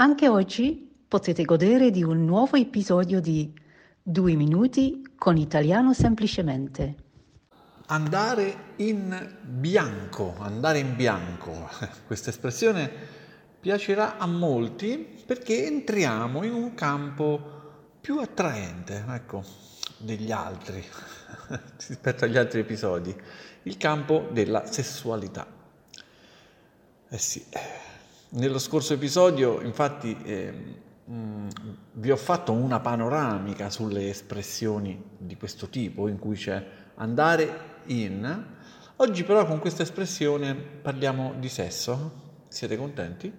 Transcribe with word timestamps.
Anche 0.00 0.28
oggi 0.28 1.04
potete 1.06 1.44
godere 1.44 1.90
di 1.90 2.02
un 2.02 2.24
nuovo 2.24 2.56
episodio 2.56 3.20
di 3.20 3.52
Due 4.02 4.34
minuti 4.34 5.12
con 5.14 5.36
italiano 5.36 5.92
semplicemente. 5.92 6.94
Andare 7.88 8.72
in 8.76 9.36
bianco, 9.42 10.36
andare 10.38 10.78
in 10.78 10.96
bianco, 10.96 11.68
questa 12.06 12.30
espressione 12.30 12.90
piacerà 13.60 14.16
a 14.16 14.24
molti 14.24 15.22
perché 15.26 15.66
entriamo 15.66 16.44
in 16.44 16.54
un 16.54 16.72
campo 16.72 17.98
più 18.00 18.20
attraente, 18.20 19.04
ecco, 19.06 19.44
degli 19.98 20.32
altri, 20.32 20.82
rispetto 21.86 22.24
agli 22.24 22.38
altri 22.38 22.60
episodi, 22.60 23.14
il 23.64 23.76
campo 23.76 24.30
della 24.32 24.64
sessualità. 24.64 25.46
Eh 27.06 27.18
sì, 27.18 27.44
nello 28.30 28.58
scorso 28.58 28.92
episodio 28.92 29.60
infatti 29.60 30.16
eh, 30.22 30.52
mh, 31.04 31.48
vi 31.92 32.10
ho 32.10 32.16
fatto 32.16 32.52
una 32.52 32.78
panoramica 32.78 33.70
sulle 33.70 34.08
espressioni 34.08 35.02
di 35.16 35.36
questo 35.36 35.68
tipo 35.68 36.06
in 36.06 36.18
cui 36.18 36.36
c'è 36.36 36.64
andare 36.96 37.78
in. 37.86 38.46
Oggi 38.96 39.24
però 39.24 39.46
con 39.46 39.58
questa 39.58 39.82
espressione 39.82 40.54
parliamo 40.54 41.34
di 41.38 41.48
sesso. 41.48 42.28
Siete 42.48 42.76
contenti? 42.76 43.32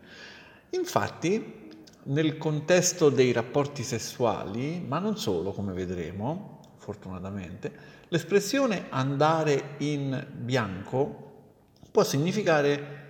Infatti, 0.72 1.70
nel 2.04 2.38
contesto 2.38 3.10
dei 3.10 3.32
rapporti 3.32 3.84
sessuali, 3.84 4.84
ma 4.86 5.00
non 5.00 5.18
solo, 5.18 5.52
come 5.52 5.74
vedremo, 5.74 6.60
fortunatamente, 6.78 7.72
l'espressione 8.08 8.86
andare 8.90 9.76
in 9.78 10.26
bianco 10.34 11.30
può 11.92 12.04
significare 12.04 13.02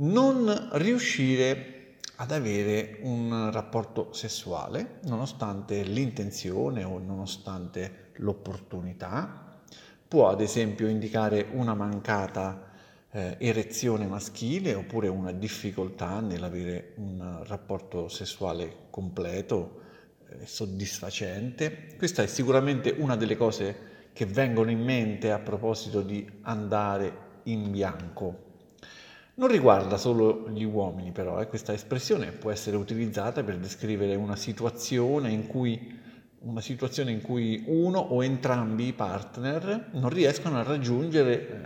non 0.00 0.70
riuscire 0.72 1.96
ad 2.16 2.32
avere 2.32 2.98
un 3.02 3.50
rapporto 3.50 4.12
sessuale 4.12 4.98
nonostante 5.04 5.82
l'intenzione 5.82 6.84
o 6.84 6.98
nonostante 6.98 8.10
l'opportunità. 8.16 9.58
Può 10.06 10.28
ad 10.28 10.40
esempio 10.40 10.88
indicare 10.88 11.48
una 11.52 11.74
mancata 11.74 12.68
eh, 13.10 13.36
erezione 13.38 14.06
maschile 14.06 14.74
oppure 14.74 15.08
una 15.08 15.32
difficoltà 15.32 16.20
nell'avere 16.20 16.92
un 16.96 17.42
rapporto 17.44 18.08
sessuale 18.08 18.86
completo, 18.90 19.80
eh, 20.28 20.46
soddisfacente. 20.46 21.94
Questa 21.96 22.22
è 22.22 22.26
sicuramente 22.26 22.94
una 22.98 23.16
delle 23.16 23.36
cose 23.36 23.88
che 24.12 24.26
vengono 24.26 24.70
in 24.70 24.82
mente 24.82 25.30
a 25.30 25.38
proposito 25.38 26.02
di 26.02 26.28
andare 26.42 27.28
in 27.44 27.70
bianco. 27.70 28.49
Non 29.34 29.48
riguarda 29.48 29.96
solo 29.96 30.48
gli 30.50 30.64
uomini 30.64 31.12
però, 31.12 31.40
eh. 31.40 31.46
questa 31.46 31.72
espressione 31.72 32.32
può 32.32 32.50
essere 32.50 32.76
utilizzata 32.76 33.42
per 33.42 33.58
descrivere 33.58 34.14
una 34.14 34.36
situazione 34.36 35.30
in 35.30 35.46
cui 35.46 35.98
una 36.42 36.60
situazione 36.60 37.10
in 37.10 37.20
cui 37.20 37.64
uno 37.66 37.98
o 37.98 38.24
entrambi 38.24 38.86
i 38.86 38.92
partner 38.94 39.90
non 39.92 40.08
riescono 40.08 40.58
a 40.58 40.62
raggiungere 40.62 41.48
eh, 41.48 41.58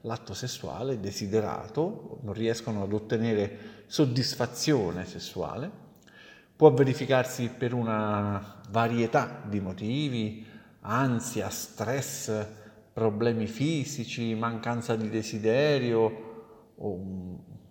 l'atto 0.00 0.34
sessuale 0.34 0.98
desiderato, 0.98 2.18
non 2.22 2.32
riescono 2.32 2.82
ad 2.82 2.92
ottenere 2.92 3.84
soddisfazione 3.86 5.04
sessuale. 5.04 5.84
Può 6.56 6.72
verificarsi 6.72 7.50
per 7.56 7.72
una 7.72 8.60
varietà 8.70 9.42
di 9.46 9.60
motivi, 9.60 10.44
ansia, 10.80 11.48
stress, 11.50 12.46
problemi 12.92 13.46
fisici, 13.46 14.34
mancanza 14.34 14.96
di 14.96 15.08
desiderio 15.08 16.25
o 16.76 16.98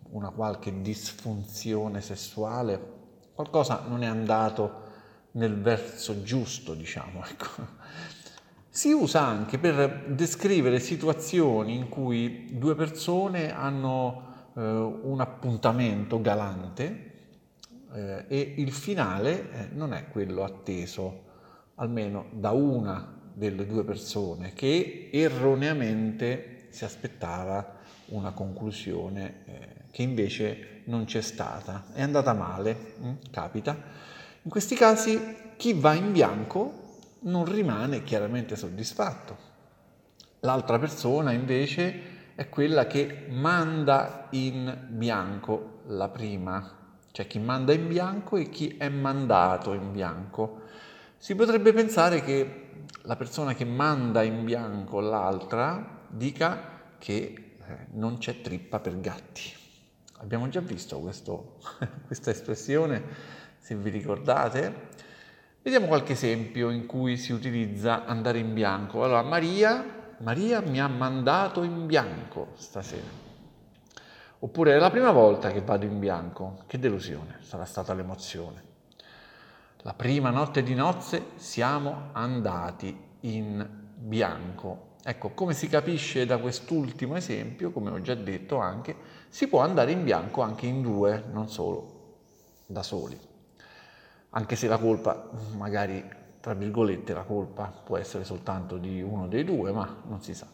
una 0.10 0.30
qualche 0.30 0.82
disfunzione 0.82 2.02
sessuale, 2.02 2.94
qualcosa 3.34 3.84
non 3.88 4.04
è 4.04 4.08
andato 4.08 4.84
nel 5.32 5.60
verso 5.60 6.24
giusto, 6.24 6.74
diciamo. 6.74 7.24
Ecco. 7.26 7.84
Si 8.70 8.92
usa 8.92 9.22
anche 9.22 9.58
per 9.58 10.08
descrivere 10.10 10.80
situazioni 10.80 11.76
in 11.76 11.88
cui 11.88 12.58
due 12.58 12.76
persone 12.76 13.54
hanno 13.54 14.52
eh, 14.54 14.62
un 14.62 15.22
appuntamento 15.22 16.20
galante 16.20 17.14
eh, 17.94 18.26
e 18.28 18.54
il 18.58 18.74
finale 18.74 19.52
eh, 19.52 19.68
non 19.72 19.94
è 19.94 20.10
quello 20.10 20.44
atteso, 20.44 21.24
almeno 21.76 22.28
da 22.32 22.52
una 22.52 23.14
delle 23.34 23.66
due 23.66 23.84
persone, 23.84 24.54
che 24.54 25.10
erroneamente 25.12 26.68
si 26.70 26.84
aspettava 26.84 27.75
una 28.08 28.32
conclusione 28.32 29.34
eh, 29.46 29.68
che 29.92 30.02
invece 30.02 30.82
non 30.86 31.06
c'è 31.06 31.22
stata, 31.22 31.86
è 31.94 32.02
andata 32.02 32.34
male, 32.34 32.94
hm? 33.00 33.12
capita. 33.32 33.76
In 34.42 34.52
questi 34.52 34.76
casi 34.76 35.20
chi 35.58 35.74
va 35.74 35.94
in 35.94 36.12
bianco 36.12 36.84
non 37.22 37.46
rimane 37.46 38.04
chiaramente 38.04 38.56
soddisfatto. 38.56 39.54
L'altra 40.42 40.78
persona 40.78 41.32
invece 41.32 42.14
è 42.36 42.50
quella 42.50 42.86
che 42.86 43.26
manda 43.30 44.28
in 44.32 44.88
bianco 44.90 45.82
la 45.88 46.10
prima, 46.10 46.78
cioè 47.12 47.26
chi 47.26 47.40
manda 47.40 47.74
in 47.74 47.88
bianco 47.88 48.36
e 48.36 48.50
chi 48.50 48.76
è 48.78 48.90
mandato 48.90 49.74
in 49.74 49.92
bianco. 49.92 50.62
Si 51.18 51.34
potrebbe 51.34 51.74
pensare 51.74 52.22
che 52.22 52.64
la 53.04 53.16
persona 53.16 53.54
che 53.56 53.66
manda 53.66 54.22
in 54.22 54.44
bianco 54.44 55.00
l'altra 55.00 56.04
dica 56.10 56.74
che 57.00 57.45
non 57.92 58.18
c'è 58.18 58.42
trippa 58.42 58.80
per 58.80 59.00
gatti. 59.00 59.54
Abbiamo 60.18 60.48
già 60.50 60.62
visto 60.62 61.00
questo, 61.00 61.58
questa 62.08 62.32
espressione 62.32 63.04
se 63.58 63.76
vi 63.76 63.90
ricordate. 63.90 64.94
Vediamo 65.62 65.88
qualche 65.88 66.14
esempio 66.14 66.70
in 66.70 66.86
cui 66.86 67.18
si 67.18 67.34
utilizza 67.34 68.06
andare 68.06 68.40
in 68.40 68.54
bianco. 68.54 69.04
Allora, 69.04 69.24
Maria, 69.24 70.14
Maria 70.20 70.62
mi 70.62 70.80
ha 70.80 70.88
mandato 70.88 71.64
in 71.64 71.86
bianco 71.88 72.52
stasera. 72.56 73.24
Oppure 74.40 74.76
è 74.76 74.78
la 74.78 74.92
prima 74.92 75.12
volta 75.12 75.52
che 75.52 75.62
vado 75.62 75.86
in 75.86 75.98
bianco. 75.98 76.64
Che 76.68 76.78
delusione 76.78 77.40
sarà 77.42 77.66
stata 77.66 77.94
l'emozione. 77.94 78.64
La 79.80 79.94
prima 79.94 80.30
notte 80.30 80.62
di 80.62 80.76
nozze 80.76 81.32
siamo 81.36 82.10
andati 82.12 82.96
in 83.22 83.68
bianco. 83.96 84.94
Ecco, 85.08 85.30
come 85.30 85.54
si 85.54 85.68
capisce 85.68 86.26
da 86.26 86.40
quest'ultimo 86.40 87.16
esempio, 87.16 87.72
come 87.72 87.92
ho 87.92 88.02
già 88.02 88.16
detto 88.16 88.58
anche, 88.58 88.96
si 89.30 89.48
può 89.48 89.60
andare 89.60 89.92
in 89.92 90.04
bianco 90.04 90.42
anche 90.42 90.66
in 90.66 90.82
due, 90.82 91.24
non 91.32 91.48
solo 91.48 91.94
da 92.66 92.82
soli 92.82 93.34
anche 94.38 94.56
se 94.56 94.68
la 94.68 94.78
colpa, 94.78 95.30
magari 95.56 96.04
tra 96.40 96.54
virgolette, 96.54 97.14
la 97.14 97.24
colpa 97.24 97.74
può 97.84 97.98
essere 97.98 98.24
soltanto 98.24 98.78
di 98.78 99.02
uno 99.02 99.28
dei 99.28 99.44
due, 99.44 99.72
ma 99.72 100.04
non 100.08 100.22
si 100.22 100.34
sa. 100.34 100.46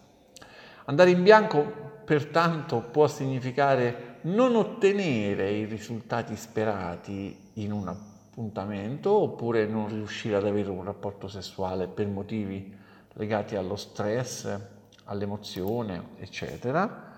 Andare 0.85 1.09
in 1.09 1.21
bianco 1.21 1.99
pertanto 2.05 2.81
può 2.81 3.07
significare 3.07 4.19
non 4.21 4.55
ottenere 4.55 5.51
i 5.51 5.65
risultati 5.65 6.35
sperati 6.35 7.49
in 7.53 7.71
un 7.71 7.87
appuntamento 7.87 9.11
oppure 9.11 9.65
non 9.65 9.89
riuscire 9.89 10.35
ad 10.35 10.45
avere 10.45 10.69
un 10.69 10.83
rapporto 10.83 11.27
sessuale 11.27 11.87
per 11.87 12.07
motivi 12.07 12.77
legati 13.13 13.55
allo 13.55 13.75
stress, 13.75 14.59
all'emozione, 15.05 16.09
eccetera. 16.17 17.09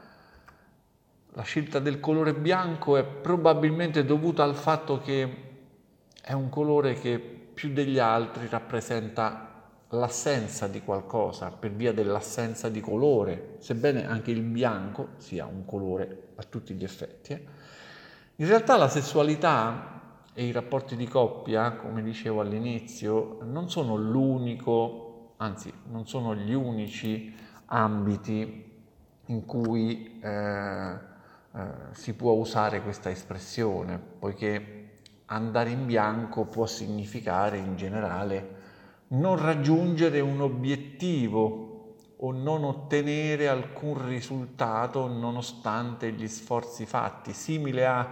La 1.36 1.44
scelta 1.44 1.80
del 1.80 2.00
colore 2.00 2.34
bianco 2.34 2.98
è 2.98 3.04
probabilmente 3.04 4.06
dovuta 4.06 4.44
al 4.44 4.56
fatto 4.56 5.00
che 5.00 5.52
è 6.22 6.34
un 6.34 6.50
colore 6.50 6.94
che 6.94 7.18
più 7.18 7.74
degli 7.74 8.00
altri 8.00 8.48
rappresenta 8.48 9.50
l'assenza 9.90 10.68
di 10.68 10.82
qualcosa 10.82 11.52
per 11.52 11.72
via 11.72 11.94
dell'assenza 11.94 12.70
di 12.70 12.82
colore, 12.82 13.56
sebbene 13.60 14.08
anche 14.08 14.32
il 14.32 14.42
bianco 14.42 15.10
sia 15.18 15.46
un 15.46 15.66
colore 15.66 16.30
a 16.36 16.44
tutti 16.44 16.74
gli 16.74 16.84
effetti. 16.84 17.34
Eh. 17.34 17.46
In 18.38 18.48
realtà 18.48 18.76
la 18.76 18.90
sessualità 18.90 20.02
e 20.34 20.46
i 20.46 20.52
rapporti 20.52 20.96
di 20.96 21.08
coppia, 21.08 21.74
come 21.74 22.02
dicevo 22.02 22.42
all'inizio, 22.42 23.38
non 23.44 23.70
sono 23.70 23.96
l'unico, 23.96 25.13
anzi 25.38 25.72
non 25.90 26.08
sono 26.08 26.36
gli 26.36 26.54
unici 26.54 27.36
ambiti 27.66 28.72
in 29.28 29.46
cui 29.46 30.20
eh, 30.22 30.30
eh, 30.30 31.68
si 31.92 32.14
può 32.14 32.34
usare 32.34 32.82
questa 32.82 33.10
espressione, 33.10 33.98
poiché 33.98 35.00
andare 35.26 35.70
in 35.70 35.86
bianco 35.86 36.46
può 36.46 36.66
significare 36.66 37.58
in 37.58 37.76
generale 37.76 38.62
non 39.14 39.38
raggiungere 39.38 40.20
un 40.20 40.42
obiettivo 40.42 41.96
o 42.18 42.32
non 42.32 42.64
ottenere 42.64 43.48
alcun 43.48 44.08
risultato 44.08 45.08
nonostante 45.08 46.12
gli 46.12 46.28
sforzi 46.28 46.86
fatti, 46.86 47.34
simile 47.34 47.86
a 47.86 48.10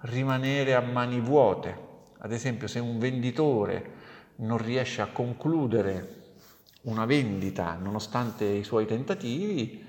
rimanere 0.00 0.74
a 0.74 0.80
mani 0.80 1.18
vuote. 1.20 1.92
Ad 2.18 2.30
esempio, 2.30 2.68
se 2.68 2.78
un 2.78 2.98
venditore 2.98 3.90
non 4.36 4.58
riesce 4.58 5.00
a 5.00 5.06
concludere 5.06 6.23
una 6.84 7.04
vendita 7.04 7.74
nonostante 7.74 8.44
i 8.44 8.64
suoi 8.64 8.86
tentativi, 8.86 9.84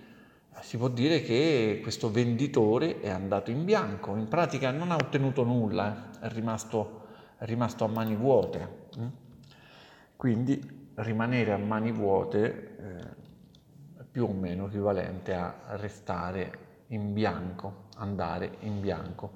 si 0.62 0.78
può 0.78 0.88
dire 0.88 1.22
che 1.22 1.80
questo 1.82 2.12
venditore 2.12 3.02
è 3.02 3.10
andato 3.10 3.52
in 3.52 3.66
bianco, 3.66 4.16
in 4.16 4.28
pratica 4.28 4.72
non 4.72 4.92
ha 4.92 4.96
ottenuto 4.96 5.44
nulla, 5.44 6.10
è, 6.20 6.30
rimasto, 6.30 7.08
è 7.38 7.46
rimasto 7.46 7.84
a 7.84 7.88
mani 7.88 8.16
vuote. 8.16 8.88
Mm? 8.98 9.08
Quindi 10.16 10.90
rimanere 10.96 11.52
a 11.52 11.58
mani 11.58 11.92
vuote 11.92 12.78
eh, 12.78 14.02
è 14.02 14.04
più 14.10 14.26
o 14.26 14.32
meno 14.32 14.68
equivalente 14.68 15.34
a 15.34 15.56
restare 15.76 16.84
in 16.88 17.14
bianco, 17.14 17.88
andare 17.98 18.58
in 18.62 18.80
bianco. 18.80 19.34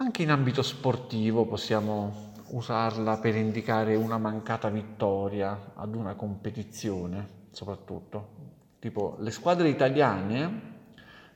Anche 0.00 0.22
in 0.22 0.30
ambito 0.30 0.62
sportivo 0.62 1.44
possiamo 1.44 2.30
usarla 2.50 3.18
per 3.18 3.34
indicare 3.34 3.96
una 3.96 4.16
mancata 4.16 4.68
vittoria 4.68 5.72
ad 5.74 5.96
una 5.96 6.14
competizione, 6.14 7.46
soprattutto. 7.50 8.28
Tipo 8.78 9.16
le 9.18 9.32
squadre 9.32 9.68
italiane, 9.68 10.60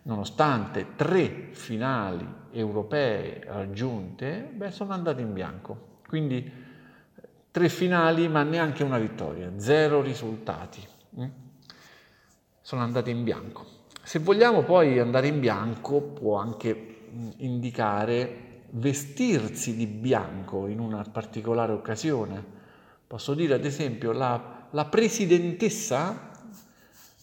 nonostante 0.02 0.94
tre 0.94 1.48
finali 1.50 2.24
europee 2.52 3.42
raggiunte, 3.46 4.48
beh, 4.54 4.70
sono 4.70 4.92
andate 4.92 5.22
in 5.22 5.32
bianco. 5.32 5.98
Quindi 6.06 6.48
tre 7.50 7.68
finali 7.68 8.28
ma 8.28 8.44
neanche 8.44 8.84
una 8.84 8.98
vittoria, 8.98 9.50
zero 9.56 10.02
risultati. 10.02 10.86
Mm? 11.18 11.26
Sono 12.60 12.82
andate 12.82 13.10
in 13.10 13.24
bianco. 13.24 13.66
Se 14.04 14.20
vogliamo 14.20 14.62
poi 14.62 15.00
andare 15.00 15.26
in 15.26 15.40
bianco 15.40 16.00
può 16.00 16.36
anche 16.36 17.08
mm, 17.10 17.30
indicare 17.38 18.50
vestirsi 18.74 19.74
di 19.76 19.86
bianco 19.86 20.66
in 20.66 20.78
una 20.78 21.02
particolare 21.02 21.72
occasione. 21.72 22.60
Posso 23.06 23.34
dire 23.34 23.54
ad 23.54 23.64
esempio 23.64 24.12
la, 24.12 24.66
la 24.70 24.84
presidentessa 24.86 26.30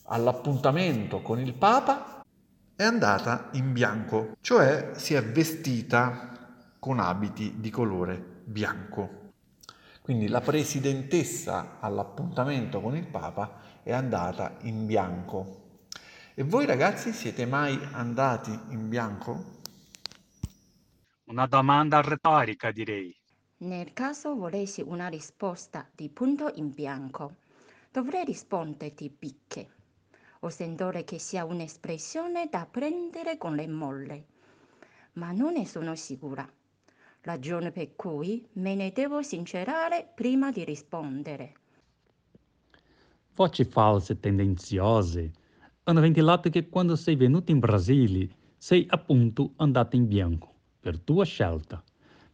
all'appuntamento 0.05 1.21
con 1.21 1.39
il 1.39 1.53
Papa 1.53 2.23
è 2.75 2.83
andata 2.83 3.49
in 3.53 3.73
bianco, 3.73 4.37
cioè 4.41 4.91
si 4.95 5.13
è 5.13 5.23
vestita 5.23 6.29
con 6.79 6.99
abiti 6.99 7.55
di 7.57 7.69
colore 7.69 8.41
bianco. 8.43 9.17
Quindi 10.01 10.27
la 10.27 10.41
presidentessa 10.41 11.77
all'appuntamento 11.79 12.81
con 12.81 12.95
il 12.95 13.05
Papa 13.05 13.59
è 13.83 13.91
andata 13.91 14.57
in 14.61 14.85
bianco. 14.85 15.57
E 16.33 16.43
voi 16.43 16.65
ragazzi 16.65 17.11
siete 17.11 17.45
mai 17.45 17.77
andati 17.91 18.57
in 18.69 18.87
bianco? 18.87 19.58
Una 21.29 21.45
domanda 21.45 22.01
retorica, 22.01 22.71
direi. 22.71 23.15
Nel 23.57 23.93
caso 23.93 24.33
volessi 24.33 24.81
una 24.81 25.09
risposta 25.09 25.87
di 25.93 26.09
punto 26.09 26.51
in 26.55 26.71
bianco, 26.71 27.35
dovrei 27.91 28.25
risponderti 28.25 29.11
picche. 29.11 29.69
Ho 30.39 30.49
sentore 30.49 31.03
che 31.03 31.19
sia 31.19 31.45
un'espressione 31.45 32.47
da 32.49 32.65
prendere 32.65 33.37
con 33.37 33.53
le 33.53 33.67
molle, 33.67 34.25
ma 35.13 35.31
non 35.31 35.53
ne 35.53 35.67
sono 35.67 35.93
sicura. 35.93 36.51
Ragione 37.21 37.71
per 37.71 37.95
cui 37.95 38.43
me 38.53 38.73
ne 38.73 38.91
devo 38.91 39.21
sincerare 39.21 40.11
prima 40.15 40.51
di 40.51 40.63
rispondere. 40.63 41.53
Voci 43.35 43.65
false 43.65 44.19
tendenziose 44.19 45.31
hanno 45.83 46.01
ventilato 46.01 46.49
che 46.49 46.69
quando 46.69 46.95
sei 46.95 47.15
venuto 47.15 47.51
in 47.51 47.59
Brasile 47.59 48.29
sei 48.57 48.87
appunto 48.89 49.53
andato 49.57 49.95
in 49.95 50.07
bianco 50.07 50.57
per 50.79 50.99
tua 50.99 51.25
scelta, 51.25 51.83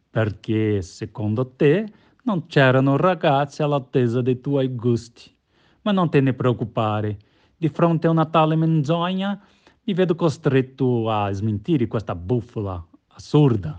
perché 0.10 0.82
secondo 0.82 1.54
te 1.56 1.92
non 2.24 2.48
c'erano 2.48 2.98
ragazzi 2.98 3.62
all'attesa 3.62 4.22
dei 4.22 4.40
tuoi 4.40 4.70
gusti. 4.70 5.34
Ma 5.82 5.92
non 5.92 6.10
te 6.10 6.20
ne 6.22 6.34
preoccupare, 6.34 7.18
di 7.58 7.70
fronte 7.70 8.08
a 8.08 8.12
una 8.12 8.26
tale 8.26 8.56
menzogna 8.56 9.40
mi 9.84 9.94
vedo 9.94 10.16
costretto 10.16 11.10
a 11.12 11.32
smentire 11.32 11.88
questa 11.88 12.16
bufala 12.16 12.84
assurda. 13.10 13.76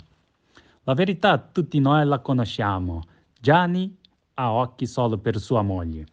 La 0.84 0.94
verità 0.94 1.36
tutti 1.38 1.80
noi 1.80 2.06
la 2.06 2.20
conosciamo. 2.20 3.02
Gianni 3.40 3.96
ha 4.34 4.52
occhi 4.52 4.86
solo 4.86 5.18
per 5.18 5.38
sua 5.40 5.62
moglie. 5.62 6.06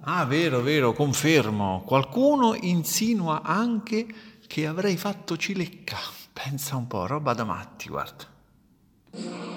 Ah, 0.00 0.24
vero, 0.26 0.60
vero, 0.60 0.92
confermo. 0.92 1.82
Qualcuno 1.86 2.54
insinua 2.54 3.42
anche 3.42 4.06
che 4.46 4.66
avrei 4.66 4.96
fatto 4.96 5.36
cilecca. 5.36 5.96
Pensa 6.32 6.76
un 6.76 6.86
po', 6.86 7.06
roba 7.06 7.34
da 7.34 7.44
matti, 7.44 7.88
guarda. 7.88 9.51